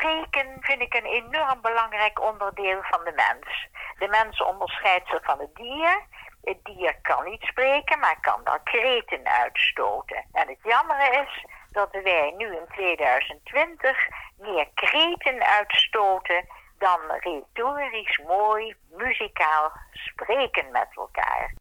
[0.00, 3.68] spreken vind ik een enorm belangrijk onderdeel van de mens.
[3.98, 6.04] De mens onderscheidt zich van het dier.
[6.42, 10.24] Het dier kan niet spreken, maar kan wel kreten uitstoten.
[10.32, 13.96] En het jammer is dat wij nu in 2020
[14.38, 16.46] meer kreten uitstoten
[16.78, 21.54] dan retorisch mooi muzikaal spreken met elkaar.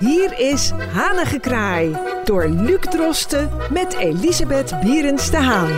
[0.00, 5.70] Hier is Hanengekraai door Luc Drosten met Elisabeth Bierens de Haan.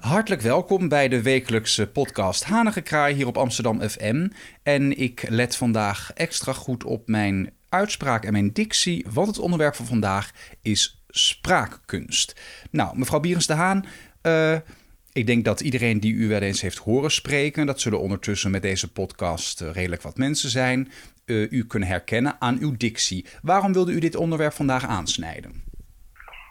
[0.00, 4.28] Hartelijk welkom bij de wekelijkse podcast Hanengekraai hier op Amsterdam FM.
[4.62, 9.74] En ik let vandaag extra goed op mijn uitspraak en mijn dictie, want het onderwerp
[9.74, 10.30] van vandaag
[10.62, 12.40] is spraakkunst.
[12.70, 13.84] Nou, mevrouw Bierens de Haan,
[14.22, 14.56] uh,
[15.12, 18.62] ik denk dat iedereen die u wel eens heeft horen spreken, dat zullen ondertussen met
[18.62, 20.92] deze podcast eh, redelijk wat mensen zijn,
[21.26, 23.26] uh, u kunnen herkennen aan uw dictie.
[23.42, 25.64] Waarom wilde u dit onderwerp vandaag aansnijden?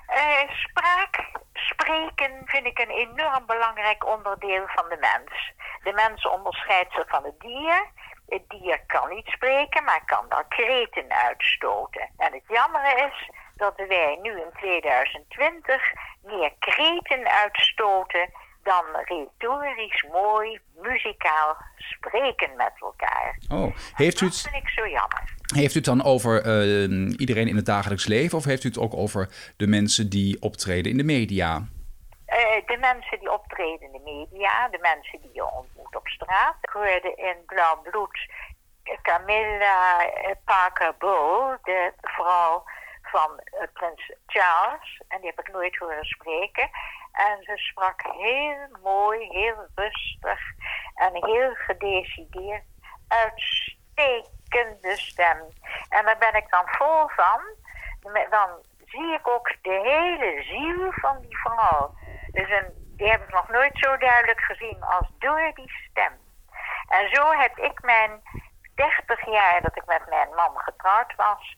[0.09, 5.53] Uh, spraak, spreken vind ik een enorm belangrijk onderdeel van de mens.
[5.83, 7.87] De mens onderscheidt zich van het dier.
[8.27, 12.09] Het dier kan niet spreken, maar kan wel kreten uitstoten.
[12.17, 15.81] En het jammer is dat wij nu in 2020
[16.23, 18.29] meer kreten uitstoten
[18.63, 23.37] dan retorisch mooi, muzikaal spreken met elkaar.
[23.49, 24.43] Oh, heeft u het...
[24.43, 25.23] Dat vind ik zo jammer.
[25.55, 28.77] Heeft u het dan over uh, iedereen in het dagelijks leven of heeft u het
[28.77, 31.57] ook over de mensen die optreden in de media?
[31.57, 36.55] Uh, de mensen die optreden in de media, de mensen die je ontmoet op straat.
[36.61, 38.29] Ik hoorde in Blauw Bloed
[39.01, 40.09] Camilla
[40.45, 42.63] Parker Bowl, de vrouw
[43.11, 45.01] van uh, prins Charles.
[45.07, 46.69] En die heb ik nooit horen spreken.
[47.11, 50.39] En ze sprak heel mooi, heel rustig
[50.95, 52.63] en heel gedecideerd.
[53.07, 55.37] Uitstekende stem.
[55.89, 57.41] En daar ben ik dan vol van.
[58.29, 58.49] Dan
[58.85, 61.93] zie ik ook de hele ziel van die vrouw.
[62.31, 66.13] Dus een, die heb ik nog nooit zo duidelijk gezien als door die stem.
[66.89, 68.21] En zo heb ik mijn
[68.75, 71.55] 30 jaar dat ik met mijn man getrouwd was,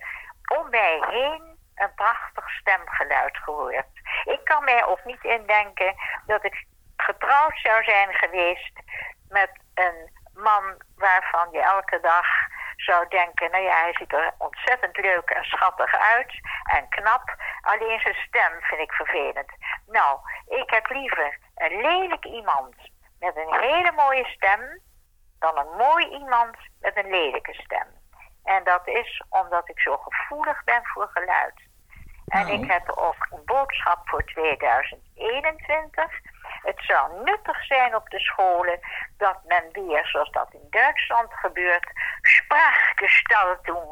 [0.58, 1.51] om mij heen
[1.82, 3.86] een prachtig stemgeluid gehoord.
[4.24, 6.66] Ik kan mij ook niet indenken dat ik
[6.96, 8.80] getrouwd zou zijn geweest
[9.30, 12.28] met een man waarvan je elke dag
[12.76, 16.34] zou denken, nou ja, hij ziet er ontzettend leuk en schattig uit
[16.64, 17.36] en knap.
[17.62, 19.52] Alleen zijn stem vind ik vervelend.
[19.88, 22.76] Nou, ik heb liever een lelijk iemand
[23.20, 24.82] met een hele mooie stem
[25.40, 27.88] dan een mooi iemand met een lelijke stem.
[28.44, 31.70] En dat is omdat ik zo gevoelig ben voor geluid.
[32.32, 36.06] En ik heb ook een boodschap voor 2021.
[36.42, 38.80] Het zou nuttig zijn op de scholen
[39.18, 43.88] dat men weer, zoals dat in Duitsland gebeurt, spraakgestaltung,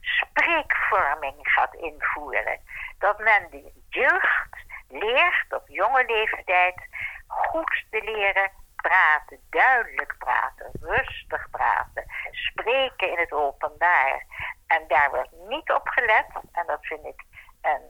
[0.00, 2.60] spreekvorming gaat invoeren.
[2.98, 4.56] Dat men de jeugd
[4.88, 6.86] leert op jonge leeftijd
[7.26, 14.26] goed te leren praten, duidelijk praten, rustig praten, spreken in het openbaar.
[14.66, 17.22] En daar wordt niet op gelet, en dat vind ik
[17.62, 17.82] een,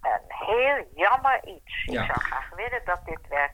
[0.00, 1.84] een heel jammer iets.
[1.84, 3.52] Ik zou graag willen dat dit werd,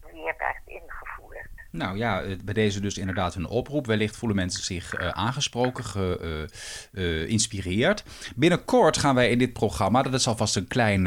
[0.00, 1.47] weer werd ingevoerd.
[1.70, 3.86] Nou ja, bij deze dus inderdaad een oproep.
[3.86, 5.84] Wellicht voelen mensen zich uh, aangesproken,
[6.92, 8.04] geïnspireerd.
[8.06, 11.02] Uh, uh, Binnenkort gaan wij in dit programma, dat is alvast een klein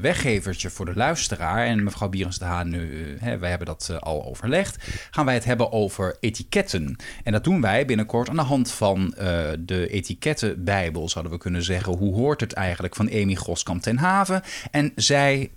[0.00, 1.66] weggevertje voor de luisteraar.
[1.66, 2.72] En mevrouw Bierens de Haan,
[3.18, 4.76] hè, wij hebben dat al overlegd.
[5.10, 6.96] Gaan wij het hebben over etiketten.
[7.24, 9.14] En dat doen wij binnenkort aan de hand van
[9.58, 11.92] de etikettenbijbel, zouden we kunnen zeggen.
[11.92, 14.42] Hoe hoort het eigenlijk van Amy Groskamp ten Haven?
[14.70, 15.50] En zij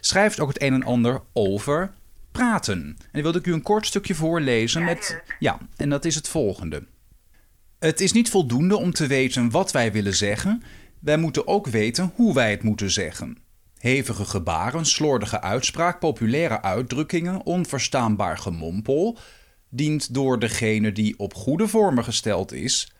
[0.00, 1.96] schrijft ook het een en ander over
[2.38, 2.78] praten.
[2.78, 5.22] En dan wilde ik u een kort stukje voorlezen met.
[5.38, 6.86] Ja, en dat is het volgende.
[7.78, 10.62] Het is niet voldoende om te weten wat wij willen zeggen.
[11.00, 13.38] Wij moeten ook weten hoe wij het moeten zeggen.
[13.78, 19.18] Hevige gebaren, slordige uitspraak, populaire uitdrukkingen, onverstaanbaar gemompel,
[19.68, 22.92] dient door degene die op goede vormen gesteld is,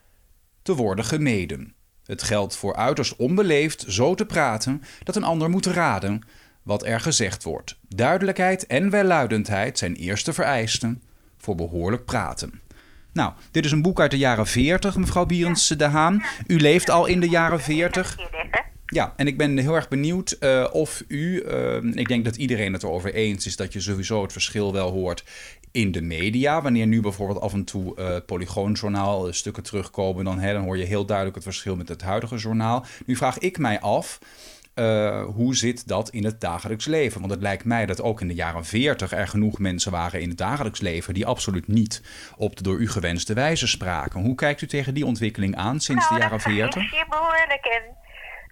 [0.61, 1.73] te worden gemeden.
[2.05, 6.21] Het geldt voor uiterst onbeleefd zo te praten dat een ander moet raden
[6.69, 7.77] wat er gezegd wordt.
[7.87, 11.01] Duidelijkheid en welluidendheid zijn eerste vereisten
[11.37, 12.61] voor behoorlijk praten.
[13.13, 16.23] Nou, dit is een boek uit de jaren 40, mevrouw Bierens de Haan.
[16.47, 18.17] U leeft al in de jaren 40.
[18.85, 22.73] Ja, en ik ben heel erg benieuwd uh, of u, uh, ik denk dat iedereen
[22.73, 25.23] het erover eens is dat je sowieso het verschil wel hoort
[25.71, 26.61] in de media.
[26.61, 30.85] Wanneer nu bijvoorbeeld af en toe uh, Polygoonjournaal stukken terugkomen, dan, hè, dan hoor je
[30.85, 32.85] heel duidelijk het verschil met het huidige journaal.
[33.05, 34.19] Nu vraag ik mij af,
[34.73, 37.19] eh, hoe zit dat in het dagelijks leven?
[37.19, 40.29] Want het lijkt mij dat ook in de jaren 40 er genoeg mensen waren in
[40.29, 42.03] het dagelijks leven die absoluut niet
[42.37, 44.21] op de door u gewenste wijze spraken.
[44.21, 46.73] Hoe kijkt u tegen die ontwikkeling aan sinds de Nou, jaren daar 40?
[46.73, 47.97] vergis je behoorlijk in.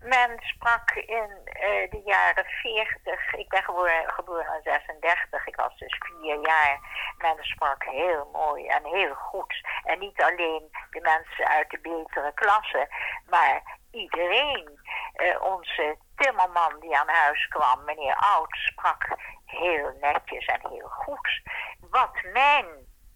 [0.04, 5.78] Men sprak in eh, de jaren 40, ik ben geboren, geboren in 36, ik was
[5.78, 6.80] dus vier jaar.
[7.18, 9.66] Men sprak heel mooi en heel goed.
[9.84, 12.88] En niet alleen de mensen uit de betere klasse,
[13.30, 14.80] maar iedereen.
[15.14, 19.16] Eh, onze timmerman die aan huis kwam, meneer Oud, sprak
[19.46, 21.42] heel netjes en heel goed.
[21.90, 22.66] Wat mijn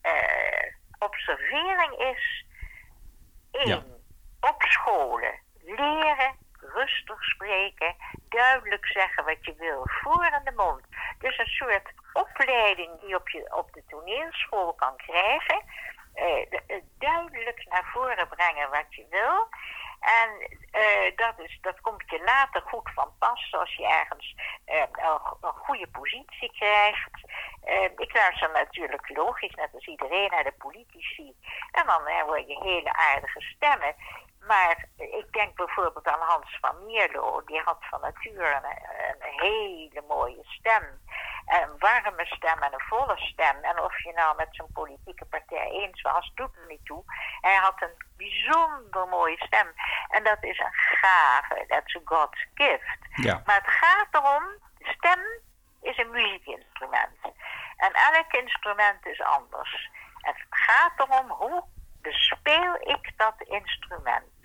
[0.02, 2.46] eh, observering is,
[3.52, 3.84] één, Ja.
[4.50, 6.36] op scholen leren,
[6.82, 7.96] rustig spreken,
[8.30, 10.82] duidelijk zeggen wat je wil, voor in de mond.
[11.20, 15.62] Dus een soort opleiding die op je op de toneelschool kan krijgen.
[16.14, 19.48] Eh, de- duidelijk naar voren brengen wat je wil.
[20.02, 24.84] En eh, dat, is, dat komt je later goed van pas als je ergens eh,
[25.42, 27.22] een, goede positie krijgt.
[27.64, 31.36] Eh, ik luister natuurlijk logisch, net als iedereen, naar de politici.
[31.72, 33.96] En dan hoor je hele aardige stemmen.
[34.48, 37.42] Maar ik denk bijvoorbeeld aan Hans van Mierlo.
[37.46, 38.62] Die had van nature
[39.20, 41.00] een hele mooie stem.
[41.46, 43.56] Een warme stem en een volle stem.
[43.62, 47.04] En of je nou met zijn politieke partij eens was, doet er niet toe.
[47.42, 49.74] Hij had een bijzonder mooie stem.
[50.10, 51.66] En dat is een gave.
[51.68, 52.98] That's a God's gift.
[53.16, 53.42] Ja.
[53.46, 54.44] Maar het gaat erom,
[54.78, 55.20] de stem
[55.82, 57.20] is een muziekinstrument.
[57.78, 59.90] En elk instrument is anders.
[60.16, 61.64] Het gaat erom hoe
[62.02, 64.41] bespeel ik dat instrument.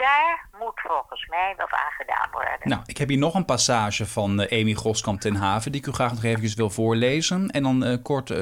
[0.00, 2.68] Daar moet volgens mij wat aan gedaan worden.
[2.68, 5.86] Nou, ik heb hier nog een passage van eh, Amy Groskamp ten Haven die ik
[5.86, 8.38] u graag nog even wil voorlezen en dan eh, kort eh,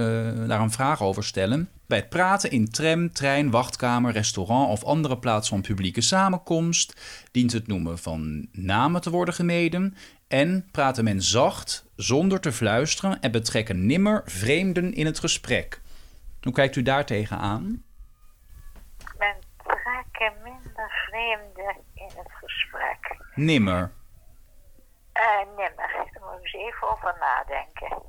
[0.47, 1.71] daar een vraag over stellen.
[1.87, 7.01] Bij het praten in tram, trein, wachtkamer, restaurant of andere plaats van publieke samenkomst
[7.31, 9.97] dient het noemen van namen te worden gemeden
[10.29, 15.81] en praten men zacht, zonder te fluisteren en betrekken nimmer vreemden in het gesprek.
[16.43, 17.83] Hoe kijkt u daar tegenaan?
[20.19, 23.17] Minder vreemden in het gesprek.
[23.35, 23.93] Nimmer.
[25.13, 25.93] Eh, nimmer.
[26.13, 28.03] Daar moet ik eens even over nadenken.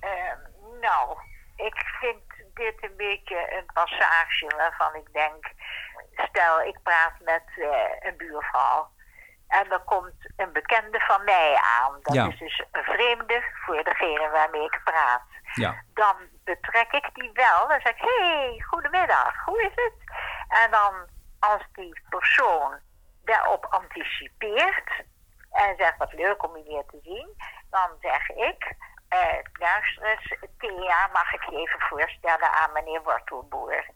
[0.00, 0.38] Ehm,
[0.80, 1.16] nou,
[1.56, 2.22] ik vind
[2.54, 5.50] dit een beetje een passage waarvan ik denk...
[6.16, 8.88] Stel, ik praat met eh, een buurvrouw.
[9.48, 11.98] En er komt een bekende van mij aan.
[12.02, 12.26] Dat Ja.
[12.26, 15.22] is dus een vreemde voor degene waarmee ik praat.
[15.54, 15.82] Ja.
[15.94, 17.68] Dan betrek ik die wel.
[17.68, 19.94] Dan zeg ik, hey, goedemiddag, hoe is het?
[20.48, 20.94] En dan,
[21.38, 22.78] als die persoon
[23.24, 24.90] daarop anticipeert
[25.50, 27.28] en zegt wat leuk om je weer te zien,
[27.70, 28.74] dan zeg ik,
[29.08, 33.86] eh, luister eens, Thea, mag ik je even voorstellen aan meneer Wortelboer?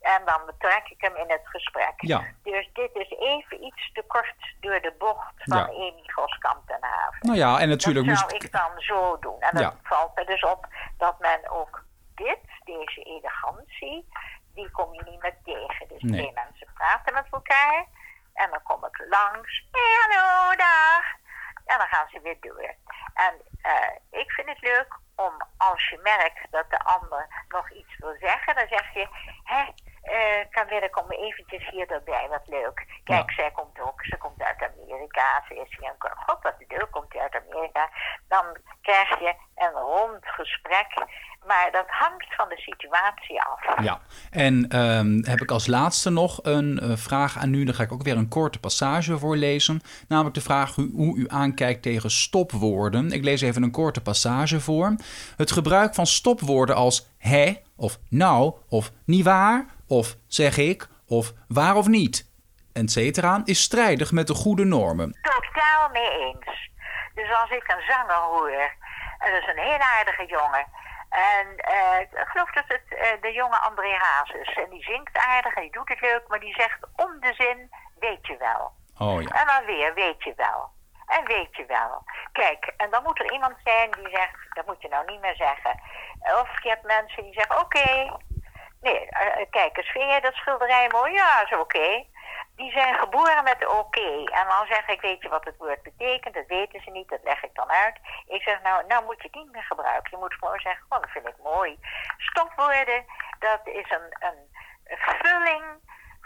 [0.00, 1.92] En dan betrek ik hem in het gesprek.
[1.96, 2.24] Ja.
[2.42, 5.64] Dus dit is even iets te kort door de bocht van Ja.
[5.64, 7.18] Amy Goskamp ten Haven.
[7.20, 9.40] Nou ja, en natuurlijk Dat moest zou ik dan zo doen.
[9.40, 9.74] En dan Ja.
[9.82, 10.66] valt er dus op
[10.98, 11.84] dat men ook
[12.14, 14.08] dit, deze elegantie,
[14.54, 15.88] die kom je niet meer tegen.
[15.88, 16.20] Dus Nee.
[16.20, 17.86] twee mensen praten met elkaar.
[18.34, 19.66] En dan kom ik langs.
[19.70, 21.04] Hey, hallo, dag.
[21.64, 22.74] En dan gaan ze weer door.
[23.14, 27.96] En eh, ik vind het leuk om, als je merkt dat de ander nog iets
[27.98, 29.08] wil zeggen, dan zeg je,
[29.44, 29.62] hè,
[30.02, 33.00] eh kan wil ik om eventjes hier erbij, wat leuk.
[33.04, 33.34] Kijk, Ja.
[33.34, 34.81] zij komt ook, ze komt uit Amerika,
[35.48, 37.88] hier een god, wat leuk, komt uit Amerika.
[38.28, 38.44] Dan
[38.82, 41.06] krijg je een rond gesprek,
[41.46, 43.84] maar dat hangt van de situatie af.
[43.84, 44.00] Ja,
[44.30, 47.64] en ehm, heb ik als laatste nog een eh, vraag aan u.
[47.64, 49.80] Dan ga ik ook weer een korte passage voorlezen.
[50.08, 53.12] Namelijk de vraag hoe, hoe u aankijkt tegen stopwoorden.
[53.12, 54.94] Ik lees even een korte passage voor.
[55.36, 61.32] Het gebruik van stopwoorden als hè of nou of niet waar of zeg ik of
[61.48, 62.31] waar of niet,
[62.72, 65.18] et cetera, is strijdig met de goede normen.
[65.22, 66.70] Totaal mee eens.
[67.14, 68.50] Dus als ik een zanger hoor,
[69.18, 70.66] en dat is een heel aardige jongen.
[71.10, 74.54] En eh, ik geloof dat het eh, de jonge André Haas is.
[74.54, 77.70] En die zingt aardig en die doet het leuk, maar die zegt om de zin,
[77.98, 78.72] weet je wel.
[78.98, 79.28] Oh ja.
[79.40, 80.70] En dan weer, weet je wel.
[81.06, 82.04] En weet je wel.
[82.32, 85.36] Kijk, en dan moet er iemand zijn die zegt, dat moet je nou niet meer
[85.36, 85.80] zeggen.
[86.40, 88.16] Of je hebt mensen die zeggen, oké.
[88.80, 91.12] Nee, eh, kijk eens, vind jij dat schilderij mooi?
[91.12, 92.04] Ja, is oké.
[92.56, 94.10] Die zijn geboren met oké.
[94.24, 96.34] En dan zeg ik, weet je wat het woord betekent?
[96.34, 97.96] Dat weten ze niet, dat leg ik dan uit.
[98.26, 100.10] Ik zeg, nou, nou moet je het niet meer gebruiken.
[100.10, 101.78] Je moet gewoon zeggen, oh, dat vind ik mooi.
[102.16, 103.04] Stopwoorden,
[103.38, 104.40] dat is een, een
[104.94, 105.64] vulling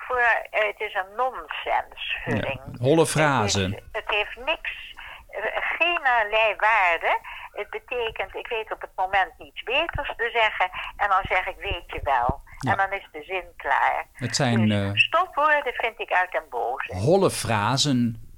[0.06, 0.18] voor,
[0.50, 2.60] eh, het is een nonsensvulling.
[2.72, 3.72] Ja, holle frazen.
[3.72, 4.94] Het, het heeft niks,
[5.28, 5.42] eh,
[5.78, 7.18] geen allerlei waarde.
[7.52, 10.70] Het betekent, ik weet op het moment niets beters te zeggen.
[10.96, 12.40] En dan zeg ik, weet je wel.
[12.66, 12.70] Ja.
[12.72, 14.06] En dan is de zin klaar.
[14.12, 16.94] Het zijn Dus eh, stopwoorden vind ik uit den boze.
[16.94, 18.30] holle frazen.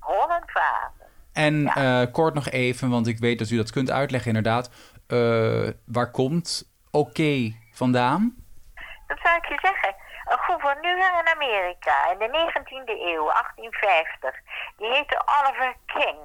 [0.00, 1.06] Rollend vaten.
[1.32, 4.70] En eh, kort nog even, want ik weet dat u dat kunt uitleggen inderdaad.
[5.06, 8.34] Eh, waar komt oké vandaan?
[9.06, 9.94] Dat zou ik je zeggen.
[10.24, 14.34] Een gouverneur in Amerika in de 19e eeuw, 1850,
[14.76, 16.18] die heette Oliver King.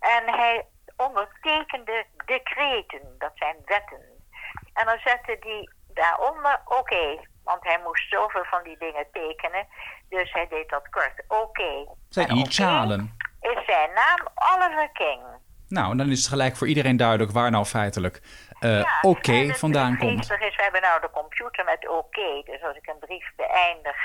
[0.00, 0.66] En hij
[0.96, 4.04] ondertekende decreten, dat zijn wetten.
[4.74, 5.68] En dan zette hij
[6.06, 7.04] daaronder oké,
[7.44, 9.66] want hij moest zoveel van die dingen tekenen.
[10.08, 11.72] Dus hij deed dat kort, oké.
[12.08, 13.16] Zijn En initialen.
[13.40, 14.20] Is zijn naam
[14.52, 15.22] Oliver King.
[15.68, 18.22] Nou, dan is het gelijk voor iedereen duidelijk waar nou feitelijk
[18.60, 20.16] eh, Ja, oké het- vandaan het komt.
[20.18, 22.42] geestige is, we hebben nou de computer met oké.
[22.44, 23.96] Dus als ik een brief beëindig.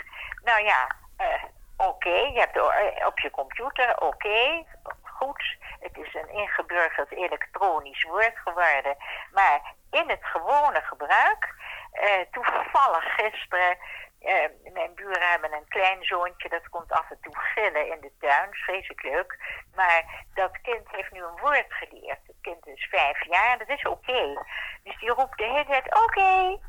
[0.44, 1.44] Nou ja, eh,
[1.78, 2.10] oké.
[2.36, 4.64] Je hebt eh, op je computer oké.
[5.04, 5.58] Goed.
[5.80, 8.96] Het is een ingeburgerd elektronisch woord geworden.
[9.32, 9.60] Maar
[9.92, 11.56] in het gewone gebruik.
[11.92, 13.78] Eh, toevallig gisteren.
[14.20, 18.12] eh, mijn buren hebben een klein zoontje dat komt af en toe gillen in de
[18.20, 18.54] tuin.
[18.54, 19.38] Vreselijk leuk.
[19.76, 22.20] Maar dat kind heeft nu een woord geleerd.
[22.28, 24.44] Het kind is vijf jaar dat is oké.
[24.84, 26.60] Dus die roept de hele tijd oké.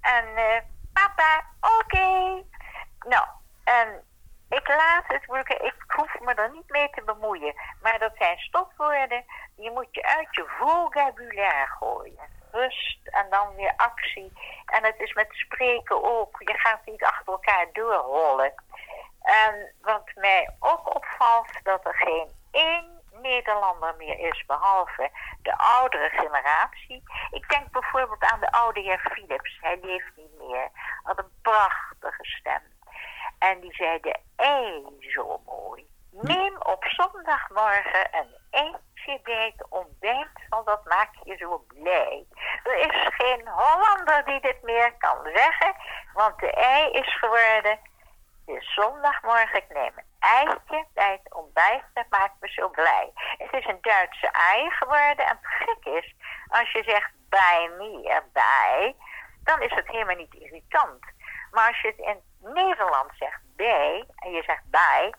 [0.00, 0.60] En eh,
[0.92, 2.42] papa, oké.
[3.08, 3.26] Nou,
[3.64, 4.04] en
[4.48, 5.22] ik laat het.
[5.62, 7.54] Ik hoef me er niet mee te bemoeien.
[7.82, 9.24] Maar dat zijn stopwoorden.
[9.56, 12.32] Die moet je uit je vocabulaire gooien.
[12.50, 14.32] Rust en dan weer actie.
[14.66, 16.36] En het is met spreken ook.
[16.38, 18.54] Je gaat niet achter elkaar doorrollen.
[19.22, 25.10] En wat mij ook opvalt, dat er geen één Nederlander meer is, behalve
[25.42, 27.02] de oudere generatie.
[27.30, 29.58] Ik denk bijvoorbeeld aan de oude heer Philips.
[29.60, 30.68] Hij leeft niet meer.
[31.02, 32.62] Had een prachtige stem.
[33.38, 35.86] En die zei de ei zo mooi.
[36.10, 42.26] Neem op zondagmorgen een eitje bij het ontbijt, want dat maakt je zo blij.
[42.62, 45.74] Er is geen Hollander die dit meer kan zeggen,
[46.12, 47.78] want de ei is geworden.
[48.58, 53.10] Zondagmorgen, ik neem een eitje bij ontbijt, dat maakt me zo blij.
[53.14, 56.14] Het is een Duitse ei geworden en het gek is,
[56.48, 58.96] als je zegt bij me erbij,
[59.44, 61.04] dan is het helemaal niet irritant.
[61.50, 62.20] Maar als je het in
[62.54, 65.14] Nederland zegt bij, en je zegt bij,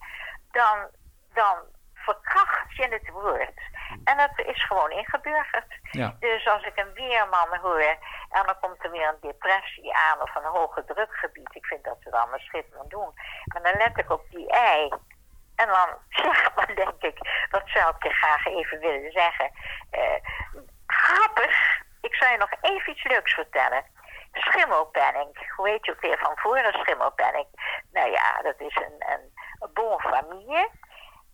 [0.52, 0.90] dan,
[1.34, 1.58] dan
[2.06, 3.60] verkracht je het woord.
[4.06, 5.80] En dat is gewoon ingeburgerd.
[5.92, 6.16] Ja.
[6.20, 7.98] Dus als ik een weerman hoor
[8.30, 11.98] en dan komt er weer een depressie aan of een hoge drukgebied, ik vind dat
[12.00, 13.14] ze dat allemaal schitterend doen.
[13.46, 14.90] Maar dan let ik op die ei.
[15.56, 15.90] En dan,
[16.24, 19.52] ja, dan denk ik, wat zou ik je graag even willen zeggen.
[19.90, 20.20] Eh,
[20.88, 23.84] grappig, ik zou je nog even iets leuks vertellen.
[24.32, 27.48] Schimmelpenning, hoe heet je ook weer van voren schimmelpenning?
[27.92, 30.70] Nou ja, dat is een, een, een bon famille.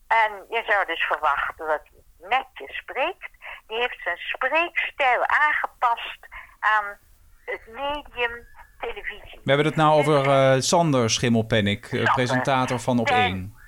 [0.07, 1.81] En je zou dus verwachten dat
[2.29, 3.29] netjes spreekt.
[3.67, 6.17] Die heeft zijn spreekstijl aangepast
[6.59, 6.97] aan
[7.45, 8.47] het medium
[8.79, 9.39] televisie.
[9.43, 12.13] We hebben het nou over eh, Sander Schimmelpennik, eh, Sander.
[12.13, 13.59] presentator van Op Zijn- 1.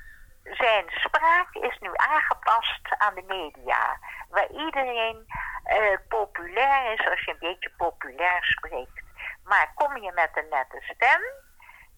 [0.44, 3.98] Zijn spraak is nu aangepast aan de media.
[4.30, 5.26] Waar iedereen
[5.64, 9.02] eh, populair is als je een beetje populair spreekt.
[9.44, 11.22] Maar kom je met een nette stem.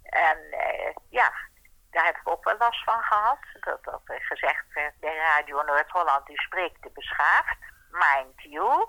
[0.04, 1.32] En eh, ja,
[1.96, 3.38] daar heb ik ook wel last van gehad.
[3.60, 7.58] Dat, dat er gezegd werd bij Radio Noord-Holland, u spreekt te beschaafd.
[7.90, 8.88] Mind you.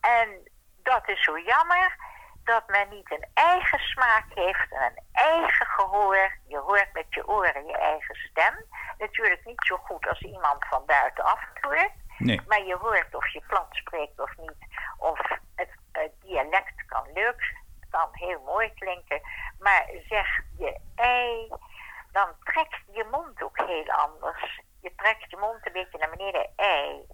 [0.00, 0.48] En
[0.82, 1.96] dat is zo jammer
[2.44, 6.38] dat men niet een eigen smaak heeft en een eigen gehoor.
[6.46, 8.64] Je hoort met je oren je eigen stem.
[8.98, 11.92] Natuurlijk niet zo goed als iemand van buitenaf hoort.
[12.18, 12.40] Nee.
[12.46, 14.66] Maar je hoort of je plat spreekt of niet.
[14.98, 15.18] Of
[15.54, 17.56] het, het dialect kan leuk,
[17.90, 19.20] kan heel mooi klinken.
[19.58, 21.48] Maar zeg je ei,
[22.18, 24.60] dan trekt je mond ook heel anders.
[24.80, 27.06] Je trekt je mond een beetje naar beneden, ei.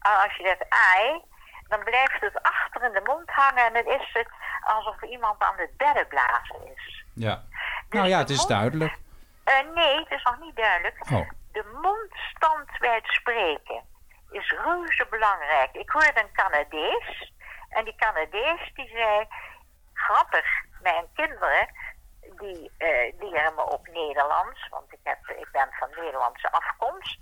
[0.00, 1.22] En als je zegt ei,
[1.68, 5.56] dan blijft het achter in de mond hangen en dan is het alsof iemand aan
[5.56, 7.04] het bedden blazen is.
[7.14, 7.42] Ja.
[7.88, 8.98] Nou ja, het is duidelijk.
[9.44, 10.96] Eh, nee, het is nog niet duidelijk.
[11.12, 11.28] Oh.
[11.52, 13.82] De mondstand bij het spreken
[14.30, 15.72] is reuze belangrijk.
[15.72, 17.32] Ik hoorde een Canadees.
[17.68, 19.26] En die Canadees die zei...
[19.92, 20.46] Grappig,
[20.82, 21.68] mijn kinderen
[22.40, 22.72] die
[23.18, 24.68] leren me ook Nederlands.
[24.68, 27.18] Want ik, heb, ik ben van Nederlandse afkomst.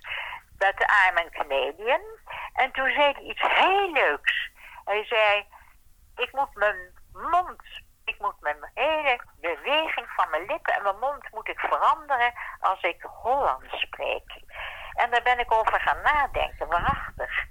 [0.59, 2.01] But I'm a Canadian.
[2.53, 4.51] En toen zei hij iets heel leuks.
[4.85, 5.47] Hij zei...
[6.17, 7.63] Ik moet mijn mond...
[8.05, 12.83] Ik moet mijn hele beweging van mijn lippen en mijn mond moet ik veranderen als
[12.83, 14.43] ik Hollands spreek.
[14.93, 17.47] En daar ben ik over gaan nadenken, waarachtig.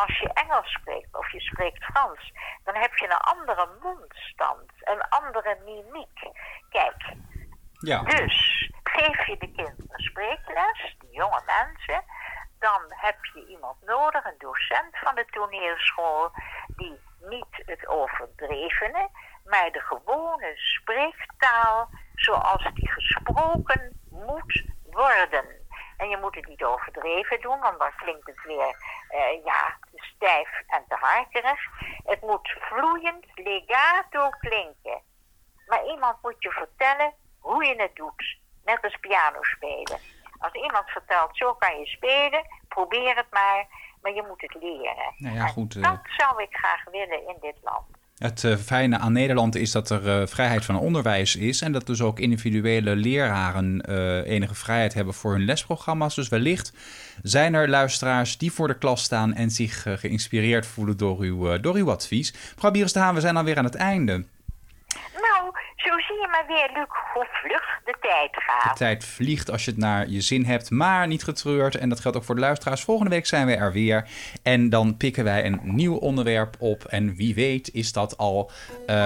[0.00, 2.32] Als je Engels spreekt of je spreekt Frans,
[2.64, 6.30] dan heb je een andere mondstand, een andere mimiek.
[6.70, 7.14] Kijk,
[7.78, 8.02] Ja.
[8.02, 12.04] dus geef je de kinderen spreekles, de jonge mensen,
[12.58, 16.30] dan heb je iemand nodig, een docent van de toneelschool,
[16.76, 19.08] die niet het overdrevene,
[19.44, 25.61] maar de gewone spreektaal zoals die gesproken moet worden.
[26.02, 28.76] En je moet het niet overdreven doen, want dan klinkt het weer
[29.08, 31.60] eh, ja, te stijf en te harkerig.
[32.04, 35.00] Het moet vloeiend, legato klinken.
[35.66, 38.38] Maar iemand moet je vertellen hoe je het doet.
[38.64, 39.98] Net als piano spelen.
[40.38, 43.66] Als iemand vertelt, zo kan je spelen, probeer het maar.
[44.00, 45.14] Maar je moet het leren.
[45.16, 45.82] Nou ja, goed, eh.
[45.82, 47.86] dat zou ik graag willen in dit land.
[48.22, 51.60] Het eh, fijne aan Nederland is dat er eh, vrijheid van onderwijs is.
[51.60, 56.14] En dat dus ook individuele leraren eh, enige vrijheid hebben voor hun lesprogramma's.
[56.14, 56.72] Dus wellicht
[57.22, 61.74] zijn er luisteraars die voor de klas staan en zich geïnspireerd voelen door uw, door
[61.74, 62.34] uw advies.
[62.54, 64.24] Mevrouw Bieres de Haan, we zijn alweer aan het einde.
[65.92, 68.76] Zo zie je maar weer, Luc, hoe vlug de tijd De gaat.
[68.76, 71.74] tijd vliegt als je het naar je zin hebt, maar niet getreurd.
[71.74, 72.82] En dat geldt ook voor de luisteraars.
[72.82, 74.08] Volgende week zijn we er weer.
[74.42, 76.84] En dan pikken wij een nieuw onderwerp op.
[76.84, 78.50] En wie weet is dat al
[78.86, 78.96] eh,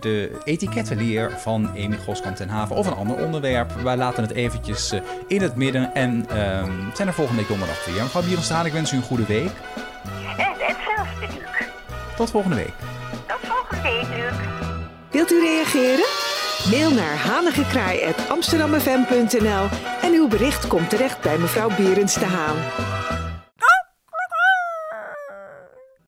[0.00, 2.76] de etikettenleer van Amy Goskamp ten Haven.
[2.76, 3.72] Of een ander onderwerp.
[3.72, 5.94] Wij laten het eventjes eh, in het midden.
[5.94, 8.02] En ehm, zijn er volgende week donderdag weer.
[8.02, 9.50] Mevrouw Bierenstaan, ik wens u een goede week.
[10.36, 11.66] En hetzelfde, Luc.
[12.16, 12.74] Tot volgende week.
[13.26, 14.19] Tot volgende week.
[15.20, 16.06] Wilt u reageren?
[16.70, 19.68] Mail naar hanigekraai.amsterdammefm.nl
[20.02, 22.56] en uw bericht komt terecht bij mevrouw Berends de Haan.